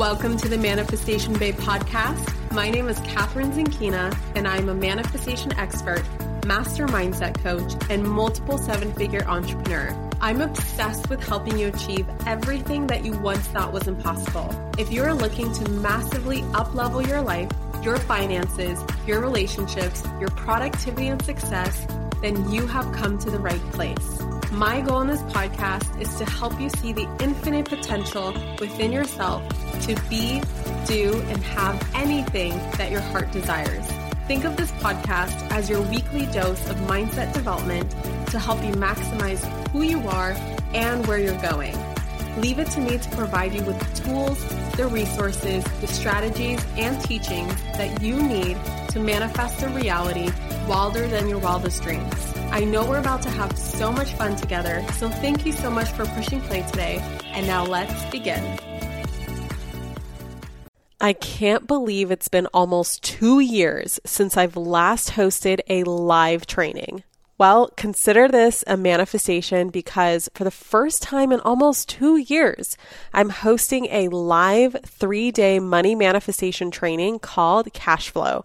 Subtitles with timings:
[0.00, 2.52] Welcome to the Manifestation Babe podcast.
[2.52, 6.02] My name is Kathrin Zenkina, and I'm a manifestation expert,
[6.46, 9.94] master mindset coach, and multiple seven figure entrepreneur.
[10.22, 14.72] I'm obsessed with helping you achieve everything that you once thought was impossible.
[14.78, 17.50] If you're looking to massively uplevel your life,
[17.82, 21.86] your finances, your relationships, your productivity and success,
[22.22, 24.18] then you have come to the right place.
[24.50, 29.42] My goal in this podcast is to help you see the infinite potential within yourself
[29.94, 30.40] to be,
[30.86, 33.84] do, and have anything that your heart desires.
[34.26, 37.90] Think of this podcast as your weekly dose of mindset development
[38.30, 40.36] to help you maximize who you are
[40.72, 41.76] and where you're going.
[42.36, 44.44] Leave it to me to provide you with the tools,
[44.76, 48.56] the resources, the strategies, and teachings that you need
[48.90, 50.30] to manifest a reality
[50.68, 52.14] wilder than your wildest dreams.
[52.52, 55.88] I know we're about to have so much fun together, so thank you so much
[55.90, 57.02] for pushing play today.
[57.32, 58.58] And now let's begin.
[61.00, 67.04] I can't believe it's been almost two years since I've last hosted a live training.
[67.38, 72.76] Well, consider this a manifestation because for the first time in almost two years,
[73.14, 78.44] I'm hosting a live three day money manifestation training called Cash Flow.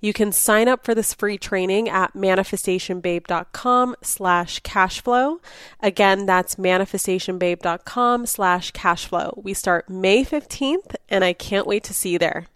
[0.00, 5.38] You can sign up for this free training at manifestationbabe.com slash cashflow.
[5.80, 9.42] Again, that's manifestationbabe.com slash cashflow.
[9.42, 12.46] We start May 15th, and I can't wait to see you there.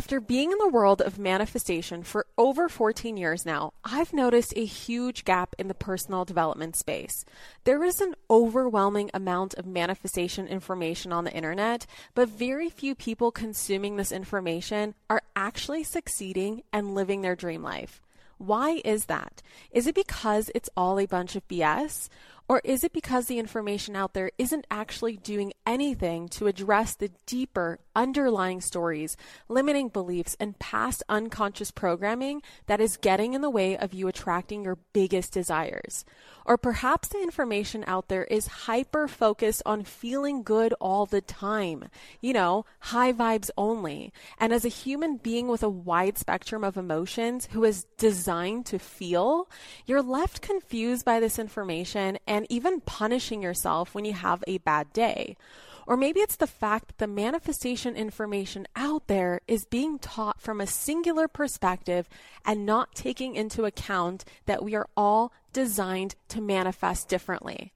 [0.00, 4.64] After being in the world of manifestation for over 14 years now, I've noticed a
[4.64, 7.26] huge gap in the personal development space.
[7.64, 11.84] There is an overwhelming amount of manifestation information on the internet,
[12.14, 18.00] but very few people consuming this information are actually succeeding and living their dream life.
[18.38, 19.42] Why is that?
[19.70, 22.08] Is it because it's all a bunch of BS?
[22.50, 27.12] Or is it because the information out there isn't actually doing anything to address the
[27.24, 29.16] deeper underlying stories,
[29.48, 34.64] limiting beliefs, and past unconscious programming that is getting in the way of you attracting
[34.64, 36.04] your biggest desires?
[36.44, 41.84] Or perhaps the information out there is hyper focused on feeling good all the time,
[42.20, 44.12] you know, high vibes only.
[44.38, 48.80] And as a human being with a wide spectrum of emotions who is designed to
[48.80, 49.48] feel,
[49.86, 54.92] you're left confused by this information and even punishing yourself when you have a bad
[54.92, 55.36] day.
[55.86, 60.60] Or maybe it's the fact that the manifestation information out there is being taught from
[60.60, 62.08] a singular perspective
[62.44, 67.72] and not taking into account that we are all designed to manifest differently.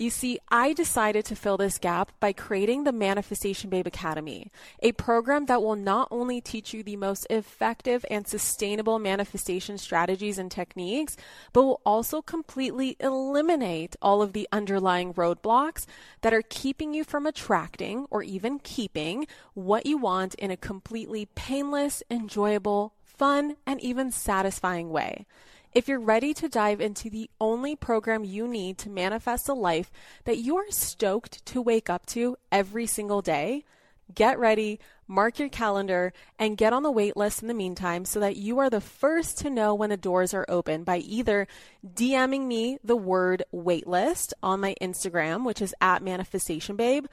[0.00, 4.50] You see, I decided to fill this gap by creating the Manifestation Babe Academy,
[4.82, 10.38] a program that will not only teach you the most effective and sustainable manifestation strategies
[10.38, 11.18] and techniques,
[11.52, 15.84] but will also completely eliminate all of the underlying roadblocks
[16.22, 21.26] that are keeping you from attracting or even keeping what you want in a completely
[21.34, 25.26] painless, enjoyable, fun, and even satisfying way.
[25.72, 29.90] If you're ready to dive into the only program you need to manifest a life
[30.24, 33.64] that you are stoked to wake up to every single day,
[34.12, 38.18] get ready, mark your calendar, and get on the wait list in the meantime so
[38.18, 41.46] that you are the first to know when the doors are open by either
[41.86, 47.06] DMing me the word waitlist on my Instagram, which is at manifestationbabe,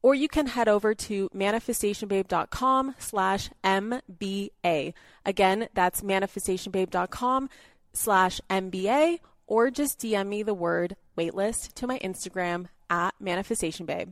[0.00, 4.94] or you can head over to manifestationbabe.com slash MBA.
[5.26, 7.50] Again, that's manifestationbabe.com
[7.98, 14.10] slash MBA or just DM me the word waitlist to my Instagram at Manifestation Babe.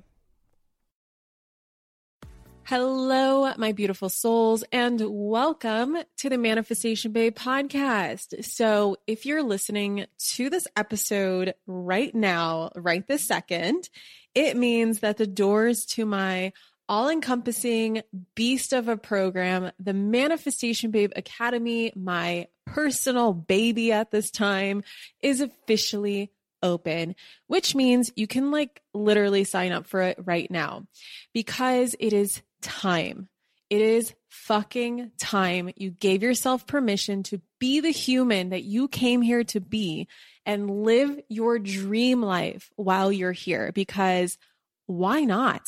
[2.64, 8.44] Hello, my beautiful souls, and welcome to the Manifestation Babe podcast.
[8.44, 13.88] So, if you're listening to this episode right now, right this second,
[14.34, 16.52] it means that the doors to my
[16.88, 18.02] all encompassing
[18.34, 24.82] beast of a program, the Manifestation Babe Academy, my personal baby at this time,
[25.20, 26.30] is officially
[26.62, 27.14] open,
[27.46, 30.86] which means you can like literally sign up for it right now
[31.32, 33.28] because it is time.
[33.68, 35.70] It is fucking time.
[35.76, 40.06] You gave yourself permission to be the human that you came here to be
[40.44, 44.38] and live your dream life while you're here because
[44.86, 45.62] why not?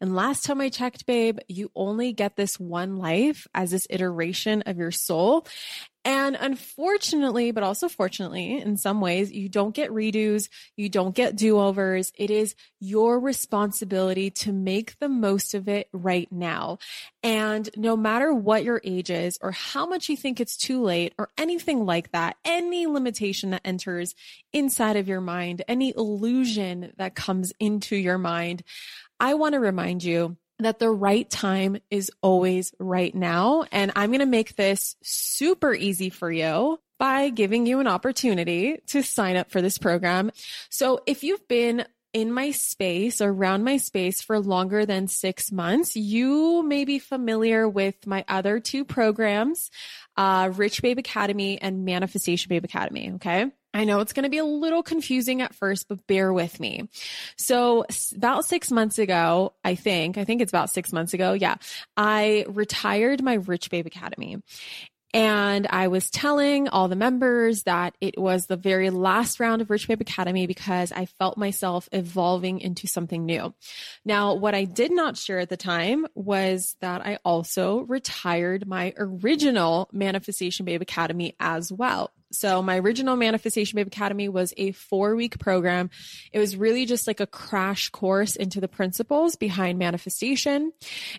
[0.00, 4.62] And last time I checked, babe, you only get this one life as this iteration
[4.62, 5.46] of your soul.
[6.04, 10.48] And unfortunately, but also fortunately, in some ways, you don't get redos.
[10.76, 12.10] You don't get do-overs.
[12.18, 16.78] It is your responsibility to make the most of it right now.
[17.22, 21.14] And no matter what your age is or how much you think it's too late
[21.18, 24.16] or anything like that, any limitation that enters
[24.52, 28.64] inside of your mind, any illusion that comes into your mind,
[29.20, 33.64] I want to remind you that the right time is always right now.
[33.72, 38.78] And I'm going to make this super easy for you by giving you an opportunity
[38.88, 40.30] to sign up for this program.
[40.70, 45.96] So if you've been in my space around my space for longer than six months,
[45.96, 49.70] you may be familiar with my other two programs,
[50.16, 53.12] uh, Rich Babe Academy and Manifestation Babe Academy.
[53.14, 53.50] Okay.
[53.74, 56.88] I know it's going to be a little confusing at first, but bear with me.
[57.36, 61.32] So about six months ago, I think, I think it's about six months ago.
[61.32, 61.56] Yeah.
[61.96, 64.42] I retired my Rich Babe Academy
[65.14, 69.68] and I was telling all the members that it was the very last round of
[69.68, 73.52] Rich Babe Academy because I felt myself evolving into something new.
[74.06, 78.94] Now, what I did not share at the time was that I also retired my
[78.96, 82.10] original Manifestation Babe Academy as well.
[82.32, 85.90] So my original Manifestation Babe Academy was a four week program.
[86.32, 90.72] It was really just like a crash course into the principles behind manifestation.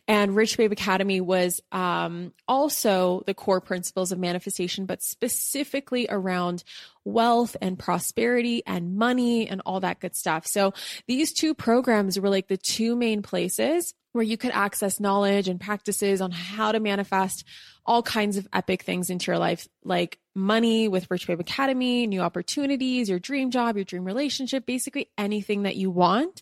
[0.07, 6.63] And Rich Babe Academy was, um, also the core principles of manifestation, but specifically around
[7.05, 10.47] wealth and prosperity and money and all that good stuff.
[10.47, 10.73] So
[11.07, 15.59] these two programs were like the two main places where you could access knowledge and
[15.59, 17.43] practices on how to manifest
[17.85, 22.21] all kinds of epic things into your life, like money with Rich Babe Academy, new
[22.21, 26.41] opportunities, your dream job, your dream relationship, basically anything that you want.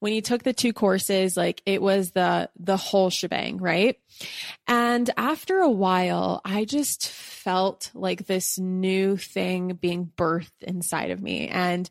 [0.00, 3.98] When you took the two courses, like it was the, the whole shebang, right?
[4.66, 11.20] And after a while, I just felt like this new thing being birthed inside of
[11.20, 11.48] me.
[11.48, 11.88] And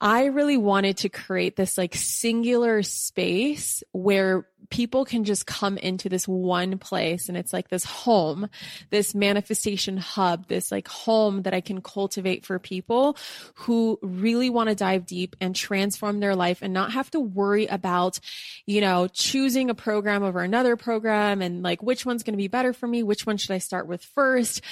[0.00, 6.08] I really wanted to create this like singular space where people can just come into
[6.08, 8.48] this one place and it's like this home,
[8.88, 13.18] this manifestation hub, this like home that I can cultivate for people
[13.54, 17.66] who really want to dive deep and transform their life and not have to worry
[17.66, 18.18] about,
[18.64, 22.48] you know, choosing a program over another program and like which one's going to be
[22.48, 24.62] better for me, which one should I start with first.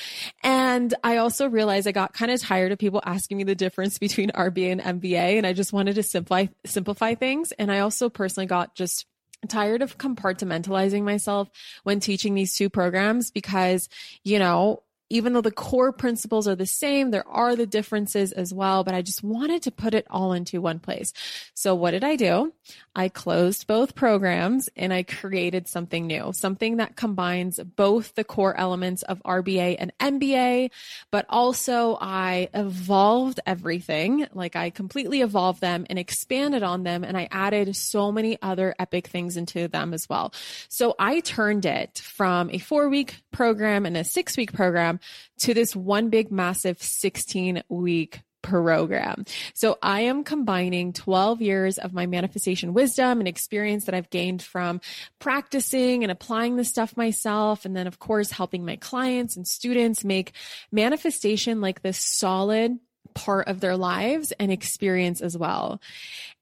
[0.43, 3.99] And I also realized I got kind of tired of people asking me the difference
[3.99, 8.08] between RBA and MBA and I just wanted to simplify simplify things and I also
[8.08, 9.05] personally got just
[9.48, 11.48] tired of compartmentalizing myself
[11.82, 13.88] when teaching these two programs because,
[14.22, 18.54] you know, even though the core principles are the same, there are the differences as
[18.54, 21.12] well, but I just wanted to put it all into one place.
[21.52, 22.52] So what did I do?
[22.94, 28.56] I closed both programs and I created something new, something that combines both the core
[28.56, 30.70] elements of RBA and MBA,
[31.10, 34.28] but also I evolved everything.
[34.32, 38.76] Like I completely evolved them and expanded on them and I added so many other
[38.78, 40.32] epic things into them as well.
[40.68, 44.99] So I turned it from a four week program and a six week program
[45.40, 49.24] to this one big massive 16 week program.
[49.54, 54.42] So I am combining 12 years of my manifestation wisdom and experience that I've gained
[54.42, 54.80] from
[55.19, 57.64] practicing and applying the stuff myself.
[57.64, 60.32] And then of course, helping my clients and students make
[60.72, 62.78] manifestation like this solid
[63.14, 65.81] part of their lives and experience as well.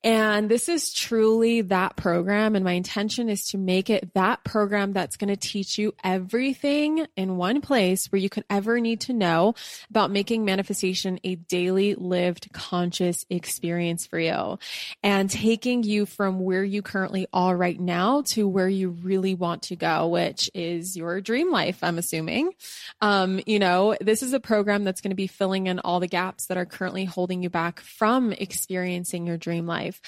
[0.05, 2.55] And this is truly that program.
[2.55, 7.05] And my intention is to make it that program that's going to teach you everything
[7.17, 9.57] in one place where you could ever need to know
[9.91, 14.59] about making manifestation a daily lived conscious experience for you
[15.03, 19.63] and taking you from where you currently are right now to where you really want
[19.63, 21.83] to go, which is your dream life.
[21.83, 22.53] I'm assuming.
[23.01, 26.07] Um, you know, this is a program that's going to be filling in all the
[26.07, 30.01] gaps that are currently holding you back from experiencing your dream life.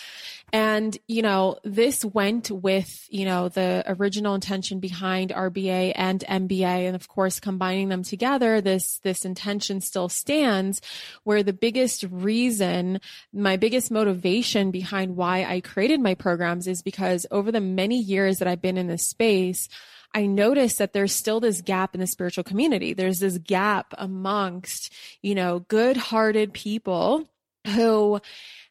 [0.52, 6.86] And, you know, this went with, you know, the original intention behind RBA and MBA.
[6.86, 10.80] And of course, combining them together, this, this intention still stands
[11.24, 13.00] where the biggest reason,
[13.32, 18.38] my biggest motivation behind why I created my programs is because over the many years
[18.38, 19.68] that I've been in this space,
[20.12, 22.92] I noticed that there's still this gap in the spiritual community.
[22.92, 27.28] There's this gap amongst, you know, good hearted people
[27.66, 28.20] who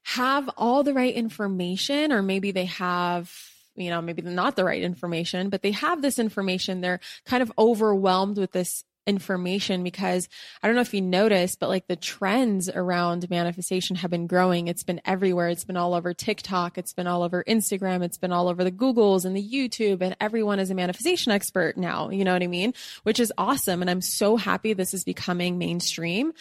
[0.03, 3.31] have all the right information, or maybe they have
[3.75, 6.81] you know, maybe not the right information, but they have this information.
[6.81, 10.29] They're kind of overwhelmed with this information because
[10.61, 14.67] I don't know if you noticed, but like the trends around manifestation have been growing.
[14.67, 15.49] It's been everywhere.
[15.49, 16.77] It's been all over TikTok.
[16.77, 18.03] It's been all over Instagram.
[18.03, 21.77] It's been all over the Googles and the YouTube and everyone is a manifestation expert
[21.77, 22.09] now.
[22.09, 22.73] You know what I mean?
[23.03, 23.81] Which is awesome.
[23.81, 26.31] And I'm so happy this is becoming mainstream.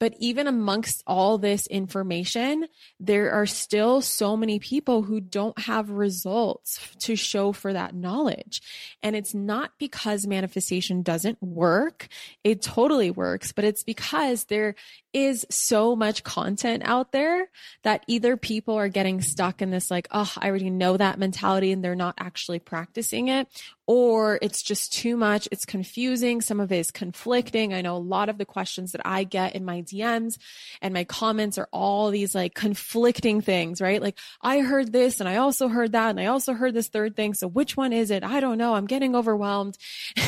[0.00, 2.66] But even amongst all this information,
[2.98, 8.62] there are still so many people who don't have results to show for that knowledge.
[9.02, 12.08] And it's not because manifestation doesn't work.
[12.42, 14.74] It totally works, but it's because there
[15.14, 17.48] is so much content out there
[17.84, 21.70] that either people are getting stuck in this like, oh, I already know that mentality
[21.70, 23.46] and they're not actually practicing it,
[23.86, 25.46] or it's just too much.
[25.52, 26.40] It's confusing.
[26.40, 27.72] Some of it is conflicting.
[27.72, 30.38] I know a lot of the questions that I get in my DMs
[30.82, 34.02] and my comments are all these like conflicting things, right?
[34.02, 37.14] Like I heard this and I also heard that and I also heard this third
[37.14, 37.34] thing.
[37.34, 38.24] So which one is it?
[38.24, 38.74] I don't know.
[38.74, 39.76] I'm getting overwhelmed.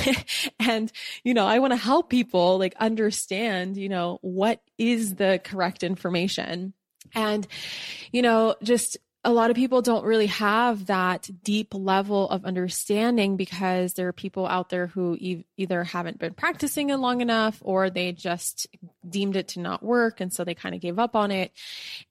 [0.61, 0.93] and,
[1.25, 5.83] you know, I want to help people like understand, you know, what is the correct
[5.83, 6.73] information.
[7.15, 7.47] And,
[8.13, 13.37] you know, just a lot of people don't really have that deep level of understanding
[13.37, 17.59] because there are people out there who e- either haven't been practicing it long enough
[17.61, 18.69] or they just
[19.09, 20.21] deemed it to not work.
[20.21, 21.51] And so they kind of gave up on it.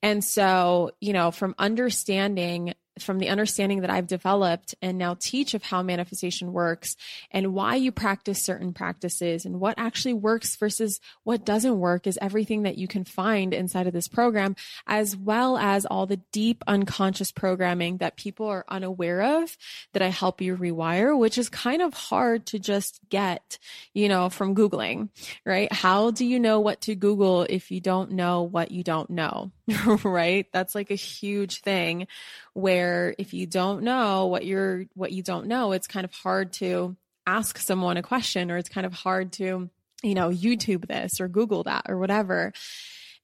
[0.02, 5.54] And so, you know, from understanding from the understanding that I've developed and now teach
[5.54, 6.96] of how manifestation works
[7.30, 12.18] and why you practice certain practices and what actually works versus what doesn't work is
[12.20, 16.62] everything that you can find inside of this program, as well as all the deep
[16.66, 19.56] unconscious programming that people are unaware of
[19.92, 23.58] that I help you rewire, which is kind of hard to just get,
[23.92, 25.10] you know, from Googling,
[25.44, 25.72] right?
[25.72, 29.50] How do you know what to Google if you don't know what you don't know?
[30.04, 30.46] right?
[30.52, 32.06] That's like a huge thing
[32.52, 36.52] where if you don't know what you're, what you don't know, it's kind of hard
[36.54, 36.96] to
[37.26, 39.68] ask someone a question or it's kind of hard to,
[40.02, 42.52] you know, YouTube this or Google that or whatever.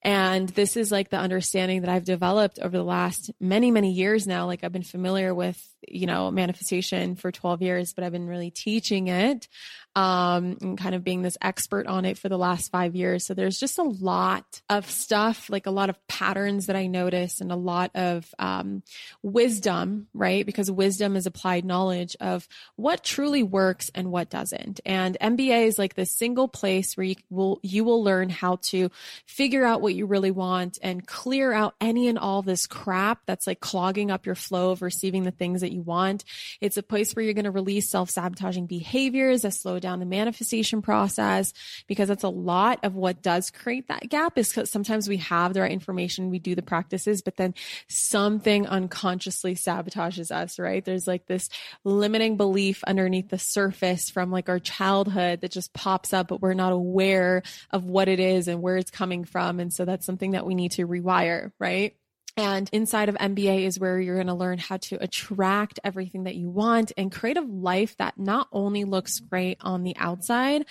[0.03, 4.27] And this is like the understanding that I've developed over the last many, many years
[4.27, 4.47] now.
[4.47, 8.51] Like I've been familiar with, you know, manifestation for 12 years, but I've been really
[8.51, 9.49] teaching it
[9.95, 13.27] um, and kind of being this expert on it for the last five years.
[13.27, 17.41] So there's just a lot of stuff, like a lot of patterns that I notice
[17.41, 18.83] and a lot of um,
[19.23, 20.47] wisdom, right?
[20.47, 24.81] Because wisdom is applied knowledge of what truly works and what doesn't.
[24.87, 28.91] And MBA is like the single place where you will, you will learn how to
[29.27, 33.47] figure out what you really want and clear out any and all this crap that's
[33.47, 36.25] like clogging up your flow of receiving the things that you want.
[36.61, 40.83] It's a place where you're going to release self-sabotaging behaviors that slow down the manifestation
[40.83, 41.53] process
[41.87, 45.55] because that's a lot of what does create that gap is because sometimes we have
[45.55, 47.55] the right information, we do the practices, but then
[47.89, 50.85] something unconsciously sabotages us, right?
[50.85, 51.49] There's like this
[51.85, 56.55] limiting belief underneath the surface from like our childhood that just pops up, but we're
[56.55, 59.61] not aware of what it is and where it's coming from.
[59.61, 61.97] And so that's something that we need to rewire, right?
[62.37, 66.35] And inside of MBA is where you're going to learn how to attract everything that
[66.35, 70.65] you want and create a life that not only looks great on the outside,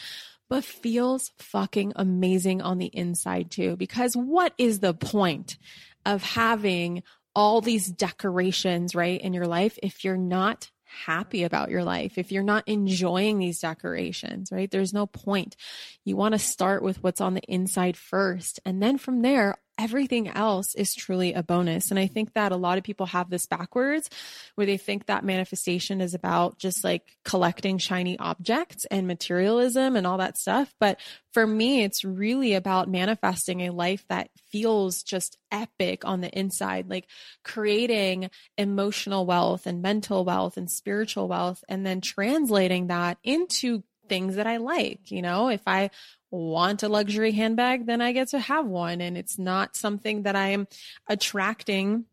[0.49, 3.75] but feels fucking amazing on the inside too.
[3.75, 5.57] Because what is the point
[6.05, 7.03] of having
[7.35, 10.69] all these decorations, right, in your life if you're not
[11.05, 14.69] happy about your life, if you're not enjoying these decorations, right?
[14.69, 15.55] There's no point.
[16.03, 18.59] You want to start with what's on the inside first.
[18.65, 21.89] And then from there, everything else is truly a bonus.
[21.89, 24.11] And I think that a lot of people have this backwards
[24.53, 30.05] where they think that manifestation is about just like collecting shiny objects and materialism and
[30.05, 30.71] all that stuff.
[30.79, 30.99] But
[31.33, 36.87] for me, it's really about manifesting a life that feels just epic on the inside,
[36.87, 37.07] like
[37.43, 44.35] creating emotional wealth and mental wealth and spiritual wealth, and then translating that into things
[44.35, 45.09] that I like.
[45.09, 45.89] You know, if I
[46.31, 49.01] want a luxury handbag, then I get to have one.
[49.01, 50.67] And it's not something that I'm
[51.07, 52.05] attracting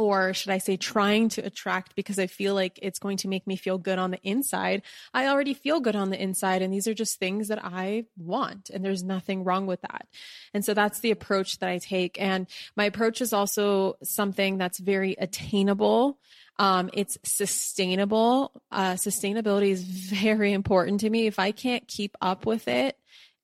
[0.00, 3.46] or should I say trying to attract because I feel like it's going to make
[3.46, 4.80] me feel good on the inside.
[5.12, 8.70] I already feel good on the inside and these are just things that I want
[8.70, 10.06] and there's nothing wrong with that.
[10.54, 12.18] And so that's the approach that I take.
[12.18, 16.18] And my approach is also something that's very attainable.
[16.58, 18.52] Um, it's sustainable.
[18.72, 21.26] Uh, sustainability is very important to me.
[21.26, 22.96] If I can't keep up with it,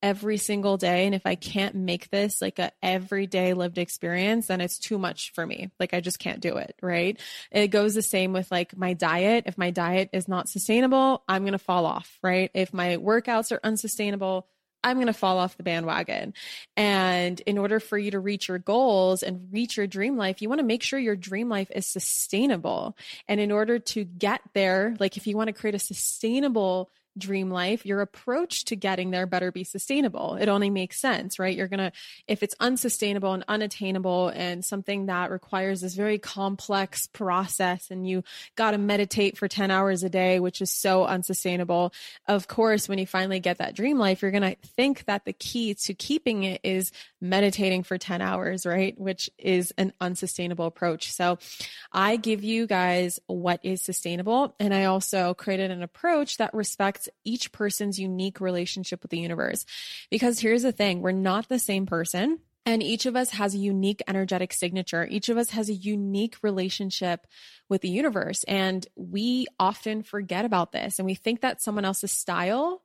[0.02, 1.06] every single day.
[1.06, 5.32] And if I can't make this like a everyday lived experience, then it's too much
[5.34, 5.70] for me.
[5.80, 6.76] Like I just can't do it.
[6.82, 7.20] Right.
[7.50, 9.44] It goes the same with like my diet.
[9.46, 12.18] If my diet is not sustainable, I'm going to fall off.
[12.22, 12.50] Right.
[12.54, 14.46] If my workouts are unsustainable,
[14.84, 16.32] I'm going to fall off the bandwagon.
[16.76, 20.48] And in order for you to reach your goals and reach your dream life, you
[20.48, 22.96] want to make sure your dream life is sustainable.
[23.26, 27.50] And in order to get there, like if you want to create a sustainable dream
[27.50, 30.36] life, your approach to getting there better be sustainable.
[30.40, 31.56] It only makes sense, right?
[31.56, 31.92] You're going to,
[32.26, 38.22] if it's unsustainable and unattainable and something that requires this very complex process and you
[38.56, 41.92] got to meditate for 10 hours a day, which is so unsustainable.
[42.26, 45.32] Of course, when you finally get that dream life, you're going to think that the
[45.32, 48.98] key to keeping it is meditating for 10 hours, right?
[48.98, 51.12] Which is an unsustainable approach.
[51.12, 51.38] So
[51.92, 54.54] I give you guys what is sustainable.
[54.60, 59.64] And I also created an approach that respects each person's unique relationship with the universe.
[60.10, 61.00] Because here's the thing.
[61.00, 62.40] We're not the same person.
[62.66, 65.06] And each of us has a unique energetic signature.
[65.08, 67.24] Each of us has a unique relationship
[67.68, 68.42] with the universe.
[68.48, 72.82] And we often forget about this and we think that someone else's style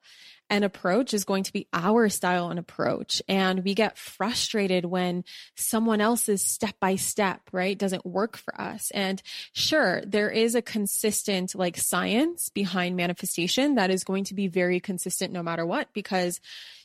[0.51, 3.21] and approach is going to be our style and approach.
[3.29, 5.23] And we get frustrated when
[5.55, 8.91] someone else's step by step, right, doesn't work for us.
[8.91, 9.21] And
[9.53, 14.81] sure, there is a consistent like science behind manifestation that is going to be very
[14.81, 16.41] consistent no matter what, because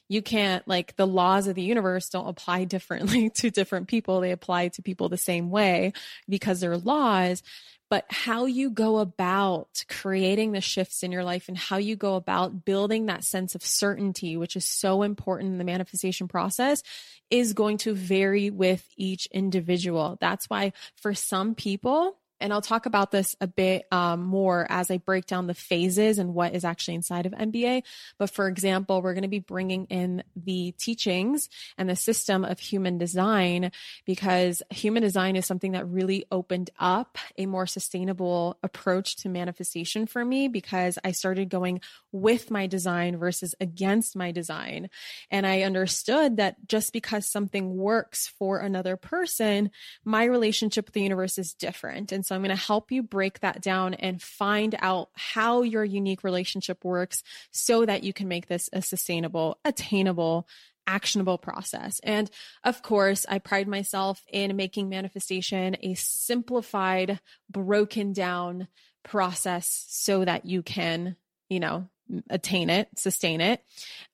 [0.09, 4.21] you can't like the laws of the universe don't apply differently to different people.
[4.21, 5.93] They apply to people the same way
[6.29, 7.43] because they're laws
[7.89, 12.17] but how you go about creating the shifts in your life and how you go
[12.17, 16.83] about building that sense of certainty, which is so important in the manifestation process
[17.31, 20.19] is going to vary with each individual.
[20.21, 24.90] That's why for some people, and I'll talk about this a bit um, more as
[24.90, 27.83] I break down the phases and what is actually inside of MBA.
[28.19, 32.59] But for example, we're going to be bringing in the teachings and the system of
[32.59, 33.73] human design
[34.05, 40.07] because human design is something that really opened up a more sustainable approach to manifestation
[40.07, 41.81] for me because I started going
[42.12, 44.90] with my design versus against my design.
[45.31, 49.71] And I understood that just because something works for another person,
[50.05, 52.12] my relationship with the universe is different.
[52.12, 55.85] And so I'm going to help you break that down and find out how your
[55.85, 60.49] unique relationship works so that you can make this a sustainable, attainable,
[60.87, 62.00] actionable process.
[62.02, 62.30] And
[62.65, 68.69] of course, I pride myself in making manifestation a simplified, broken down
[69.04, 71.17] process so that you can,
[71.49, 71.89] you know,
[72.28, 73.62] attain it, sustain it,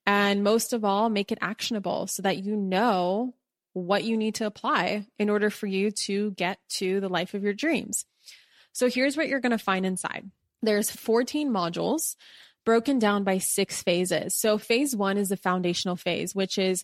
[0.05, 3.33] and most of all, make it actionable so that you know
[3.73, 7.43] what you need to apply in order for you to get to the life of
[7.43, 8.05] your dreams.
[8.71, 10.29] So here's what you're going to find inside.
[10.61, 12.15] There's 14 modules
[12.65, 14.35] broken down by six phases.
[14.35, 16.83] So phase one is the foundational phase, which is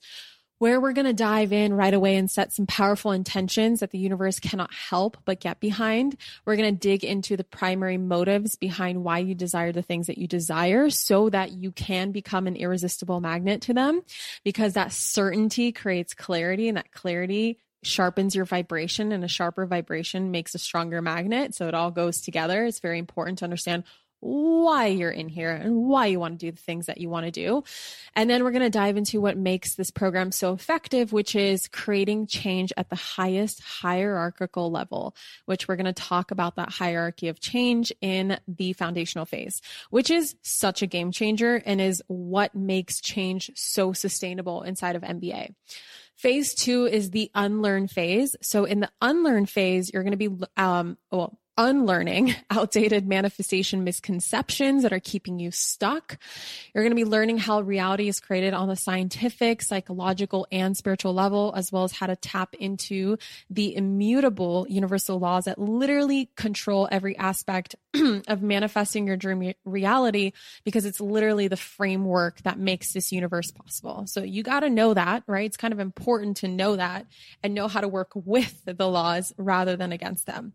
[0.60, 3.98] where we're going to dive in right away and set some powerful intentions that the
[3.98, 6.16] universe cannot help but get behind.
[6.46, 10.18] We're going to dig into the primary motives behind why you desire the things that
[10.18, 14.02] you desire so that you can become an irresistible magnet to them
[14.44, 20.32] because that certainty creates clarity and that clarity sharpens your vibration and a sharper vibration
[20.32, 21.56] makes a stronger magnet.
[21.56, 22.66] So it all goes together.
[22.66, 23.86] It's very important to understand
[24.20, 27.26] why you're in here and why you want to do the things that you want
[27.26, 27.64] to do.
[28.16, 31.68] And then we're going to dive into what makes this program so effective, which is
[31.68, 37.30] creating change at the highest hierarchical level, which we're going to talk about that hierarchy
[37.30, 42.54] of change in the foundational phase, which is such a game changer and is what
[42.56, 45.54] makes change so sustainable inside of MBA.
[46.16, 48.36] Phase two is the unlearn phase.
[48.42, 54.82] So in the unlearn phase, you're going to be, um, well, unlearning outdated manifestation misconceptions
[54.84, 56.18] that are keeping you stuck.
[56.74, 61.14] You're going to be learning how reality is created on the scientific, psychological, and spiritual
[61.14, 63.18] level, as well as how to tap into
[63.50, 67.76] the immutable universal laws that literally control every aspect
[68.28, 70.32] of manifesting your dream reality
[70.64, 74.08] because it's literally the framework that makes this universe possible.
[74.08, 75.46] So you got to know that, right?
[75.46, 77.06] It's kind of important to know that
[77.44, 80.54] and know how to work with the laws rather than against them.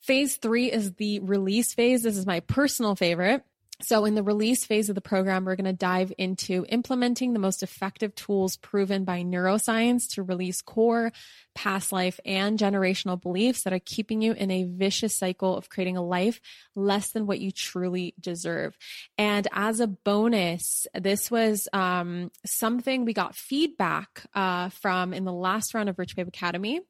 [0.00, 2.02] Phase three is the release phase.
[2.02, 3.44] This is my personal favorite.
[3.80, 7.38] So in the release phase of the program, we're going to dive into implementing the
[7.38, 11.12] most effective tools proven by neuroscience to release core
[11.54, 15.96] past life and generational beliefs that are keeping you in a vicious cycle of creating
[15.96, 16.40] a life
[16.74, 18.76] less than what you truly deserve.
[19.16, 25.32] And as a bonus, this was um, something we got feedback uh, from in the
[25.32, 26.80] last round of Rich Babe Academy.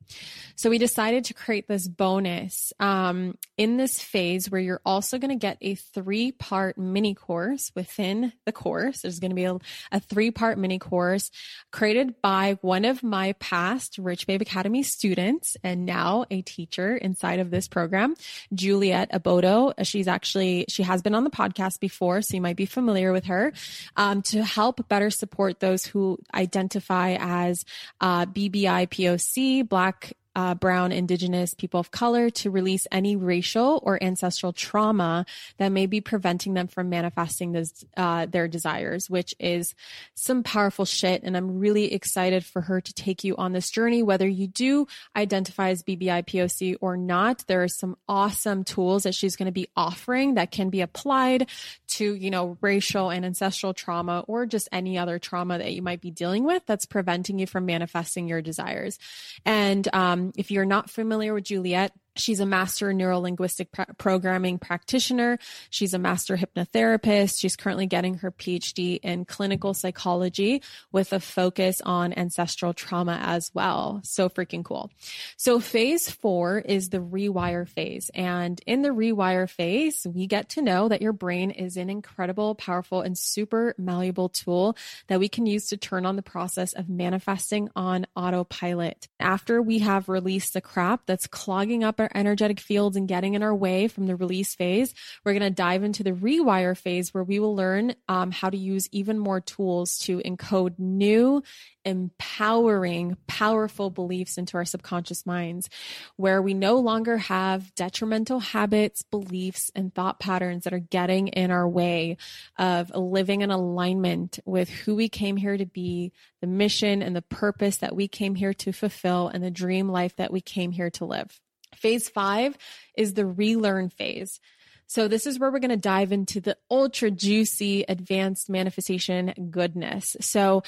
[0.57, 5.31] So we decided to create this bonus um, in this phase where you're also going
[5.31, 9.03] to get a three part mini course within the course.
[9.03, 9.59] There's going to be a,
[9.93, 11.31] a three part mini course
[11.71, 17.41] created by one of my past Rich Babe Academy students and now a teacher inside
[17.41, 18.14] of this program,
[18.55, 19.75] Juliet Abodo.
[19.85, 23.27] She's actually, she has been on the podcast before, so you might be familiar with
[23.27, 23.53] her,
[23.97, 27.64] um, to help better support those who identify as
[28.01, 34.01] uh, BBI POC, Black uh, brown, indigenous, people of color to release any racial or
[34.01, 39.74] ancestral trauma that may be preventing them from manifesting this, uh, their desires, which is
[40.14, 41.24] some powerful shit.
[41.24, 44.01] And I'm really excited for her to take you on this journey.
[44.05, 49.16] Whether you do identify as BBI POC or not, there are some awesome tools that
[49.16, 51.48] she's going to be offering that can be applied
[51.88, 56.01] to, you know, racial and ancestral trauma or just any other trauma that you might
[56.01, 59.01] be dealing with that's preventing you from manifesting your desires.
[59.44, 64.59] And um, Um, if you're not familiar with Juliet, She's a master neurolinguistic pr- programming
[64.59, 65.38] practitioner.
[65.70, 67.38] She's a master hypnotherapist.
[67.40, 73.50] She's currently getting her PhD in clinical psychology with a focus on ancestral trauma as
[73.54, 74.00] well.
[74.04, 74.90] So freaking cool.
[75.37, 78.11] So phase four is the rewire phase.
[78.14, 82.54] And in the rewire phase, we get to know that your brain is an incredible,
[82.54, 84.76] powerful, and super malleable tool
[85.07, 89.09] that we can use to turn on the process of manifesting on autopilot.
[89.20, 93.35] After we have released the crap that's clogging up our our energetic fields and getting
[93.35, 94.94] in our way from the release phase,
[95.25, 98.57] we're going to dive into the rewire phase where we will learn um, how to
[98.57, 101.42] use even more tools to encode new,
[101.85, 105.68] empowering, powerful beliefs into our subconscious minds,
[106.16, 111.51] where we no longer have detrimental habits, beliefs, and thought patterns that are getting in
[111.51, 112.16] our way
[112.59, 117.23] of living in alignment with who we came here to be, the mission and the
[117.23, 120.90] purpose that we came here to fulfill, and the dream life that we came here
[120.90, 121.40] to live.
[121.79, 122.57] Phase five
[122.97, 124.41] is the relearn phase.
[124.87, 130.17] So this is where we're going to dive into the ultra juicy advanced manifestation goodness.
[130.21, 130.62] So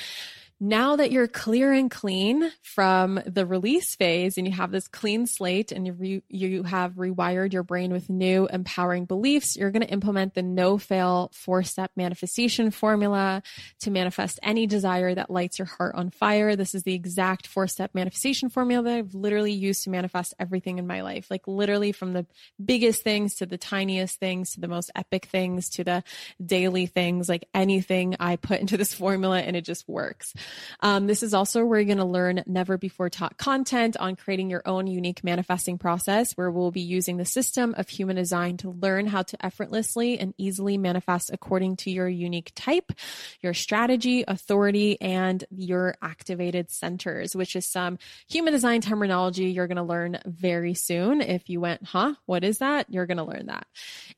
[0.63, 5.27] now that you're clear and clean from the release phase and you have this clean
[5.27, 9.87] slate and you, re- you have rewired your brain with new empowering beliefs, you're going
[9.87, 13.43] to implement the no fail four step manifestation formula
[13.81, 16.55] to manifest any desire that lights your heart on fire.
[16.57, 20.79] This is the exact four step manifestation formula that I've literally used to manifest everything
[20.79, 21.29] in my life.
[21.31, 22.27] Like literally from the
[22.63, 26.05] biggest things to the tiniest things to the most epic things to the
[26.45, 30.35] daily things, like anything I put into this formula and it just works.
[30.81, 34.51] Um, this is also where you're going to learn never before taught content on creating
[34.51, 38.71] your own unique manifesting process, where we'll be using the system of human design to
[38.71, 42.93] learn how to effortlessly and easily manifest according to your unique type,
[43.41, 49.77] your strategy, authority, and your activated centers, which is some human design terminology you're going
[49.77, 51.21] to learn very soon.
[51.21, 52.87] If you went, huh, what is that?
[52.91, 53.67] You're going to learn that.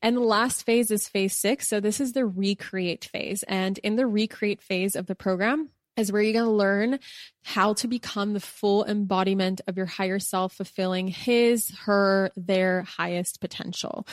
[0.01, 1.67] And the last phase is phase six.
[1.67, 3.43] So this is the recreate phase.
[3.43, 6.99] And in the recreate phase of the program, is where you're going to learn
[7.43, 13.41] how to become the full embodiment of your higher self, fulfilling his, her, their highest
[13.41, 14.07] potential.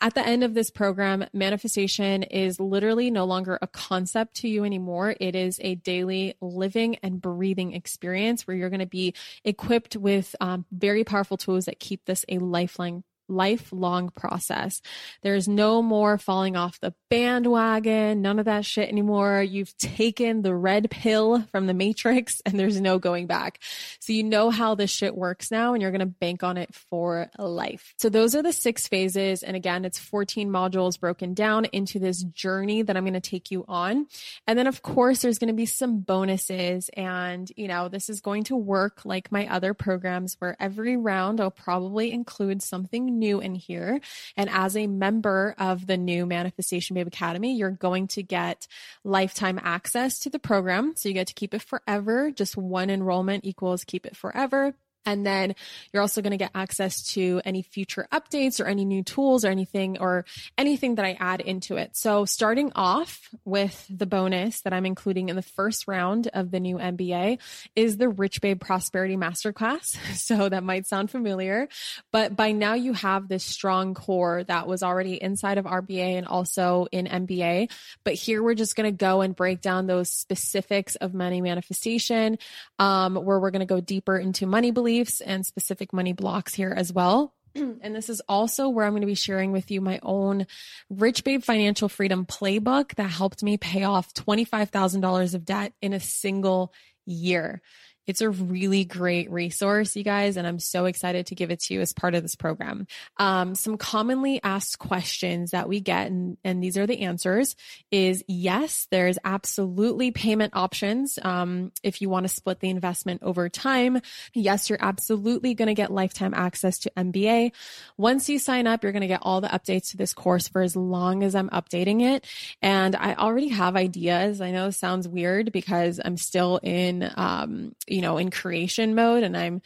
[0.00, 4.64] At the end of this program, manifestation is literally no longer a concept to you
[4.64, 5.14] anymore.
[5.18, 10.36] It is a daily living and breathing experience where you're going to be equipped with
[10.40, 14.80] um, very powerful tools that keep this a lifelong lifelong process.
[15.22, 19.42] There's no more falling off the bandwagon, none of that shit anymore.
[19.42, 23.60] You've taken the red pill from the matrix and there's no going back.
[24.00, 26.74] So you know how this shit works now and you're going to bank on it
[26.74, 27.94] for life.
[27.98, 29.42] So those are the six phases.
[29.42, 33.50] And again, it's 14 modules broken down into this journey that I'm going to take
[33.50, 34.06] you on.
[34.46, 38.20] And then of course, there's going to be some bonuses and, you know, this is
[38.20, 43.40] going to work like my other programs where every round I'll probably include something new
[43.40, 44.00] in here.
[44.36, 48.66] And as a member of the new Manifestation Babe Academy, you're going to get
[49.04, 50.94] lifetime access to the program.
[50.96, 52.30] So you get to keep it forever.
[52.30, 54.74] Just one enrollment equals keep it forever.
[55.06, 55.54] And then
[55.92, 59.48] you're also going to get access to any future updates or any new tools or
[59.48, 60.24] anything or
[60.56, 61.96] anything that I add into it.
[61.96, 66.60] So starting off with the bonus that I'm including in the first round of the
[66.60, 67.38] new MBA
[67.76, 69.96] is the Rich Babe Prosperity Masterclass.
[70.24, 71.68] So that might sound familiar,
[72.10, 76.26] but by now you have this strong core that was already inside of RBA and
[76.26, 77.70] also in MBA.
[78.04, 82.38] But here we're just going to go and break down those specifics of money manifestation,
[82.78, 86.54] um, where we're going to go deeper into money beliefs beliefs and specific money blocks
[86.54, 87.34] here as well.
[87.56, 90.46] and this is also where I'm going to be sharing with you my own
[90.88, 96.00] Rich Babe Financial Freedom Playbook that helped me pay off $25,000 of debt in a
[96.00, 96.72] single
[97.06, 97.60] year.
[98.06, 101.74] It's a really great resource, you guys, and I'm so excited to give it to
[101.74, 102.86] you as part of this program.
[103.16, 107.56] Um, some commonly asked questions that we get, and, and these are the answers,
[107.90, 113.48] is yes, there's absolutely payment options um, if you want to split the investment over
[113.48, 114.00] time.
[114.34, 117.52] Yes, you're absolutely going to get lifetime access to MBA.
[117.96, 120.62] Once you sign up, you're going to get all the updates to this course for
[120.62, 122.26] as long as I'm updating it.
[122.60, 124.40] And I already have ideas.
[124.40, 129.22] I know it sounds weird because I'm still in, um, you know, in creation mode
[129.22, 129.62] and I'm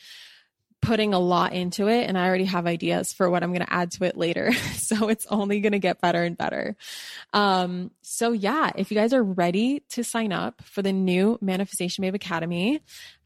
[0.80, 3.72] putting a lot into it and I already have ideas for what I'm going to
[3.72, 4.52] add to it later.
[4.76, 6.76] so it's only going to get better and better.
[7.32, 12.02] Um, so yeah, if you guys are ready to sign up for the new Manifestation
[12.02, 12.80] Babe Academy,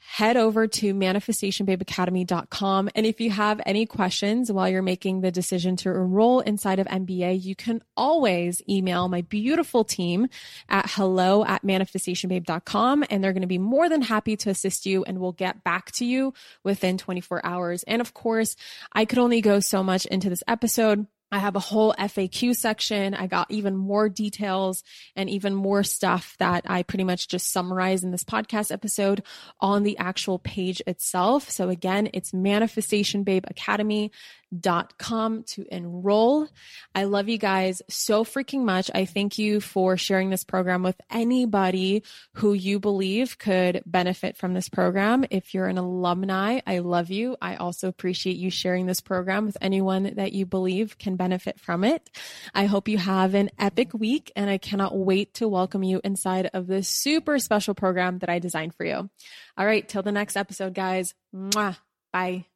[0.05, 2.91] head over to manifestationbabeacademy.com.
[2.95, 6.87] And if you have any questions while you're making the decision to enroll inside of
[6.87, 10.29] MBA, you can always email my beautiful team
[10.69, 13.05] at hello at manifestationbabe.com.
[13.09, 15.93] And they're going to be more than happy to assist you and we'll get back
[15.93, 16.35] to you
[16.65, 16.99] within
[17.43, 17.83] 24 hours.
[17.85, 18.57] And of course,
[18.93, 21.07] I could only go so much into this episode.
[21.31, 23.15] I have a whole FAQ section.
[23.15, 24.83] I got even more details
[25.17, 29.23] and even more stuff that I pretty much just summarize in this podcast episode
[29.59, 31.49] on the actual page itself.
[31.49, 34.13] So again, it's Manifestation Babe Academy
[34.59, 36.49] dot com to enroll.
[36.95, 38.91] I love you guys so freaking much.
[38.95, 42.03] I thank you for sharing this program with anybody
[42.35, 45.25] who you believe could benefit from this program.
[45.31, 47.37] If you're an alumni, I love you.
[47.41, 51.85] I also appreciate you sharing this program with anyone that you believe can benefit from
[51.85, 52.11] it.
[52.55, 56.51] I hope you have an epic week and I cannot wait to welcome you inside
[56.53, 59.09] of this super special program that I designed for you.
[59.57, 59.89] All right.
[59.89, 61.15] Till the next episode, guys.
[61.35, 61.77] Mwah.
[62.13, 62.52] Bye.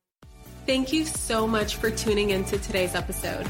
[0.66, 3.46] Thank you so much for tuning into today's episode.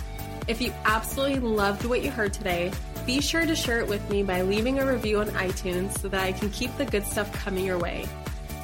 [0.48, 2.70] If you absolutely loved what you heard today,
[3.06, 6.22] be sure to share it with me by leaving a review on iTunes so that
[6.22, 8.04] I can keep the good stuff coming your way.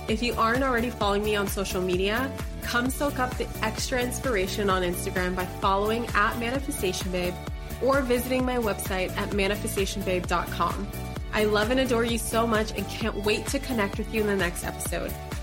[0.06, 4.68] If you aren't already following me on social media, come soak up the extra inspiration
[4.68, 7.34] on Instagram by following at Manifestation Babe
[7.82, 10.88] or visiting my website at manifestationbabe.com.
[11.32, 14.26] I love and adore you so much and can't wait to connect with you in
[14.26, 15.10] the next episode.